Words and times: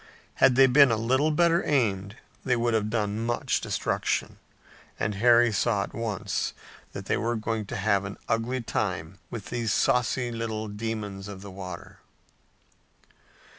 Had 0.41 0.55
they 0.55 0.65
been 0.65 0.89
a 0.89 0.97
little 0.97 1.29
better 1.29 1.63
aimed 1.63 2.15
they 2.43 2.55
would 2.55 2.73
have 2.73 2.89
done 2.89 3.23
much 3.23 3.61
destruction, 3.61 4.39
and 4.99 5.13
Harry 5.13 5.51
saw 5.51 5.83
at 5.83 5.93
once 5.93 6.55
that 6.91 7.05
they 7.05 7.17
were 7.17 7.35
going 7.35 7.67
to 7.67 7.75
have 7.75 8.03
an 8.03 8.17
ugly 8.27 8.61
time 8.61 9.19
with 9.29 9.51
these 9.51 9.71
saucy 9.71 10.31
little 10.31 10.67
demons 10.67 11.27
of 11.27 11.43
the 11.43 11.51
water. 11.51 11.99